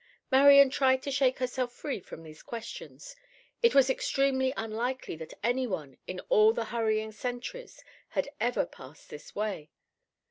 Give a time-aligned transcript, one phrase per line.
[0.31, 3.15] Marian tried to shake herself free from these questions.
[3.61, 9.11] It was extremely unlikely that any one, in all the hurrying centuries, had ever passed
[9.11, 9.69] this way.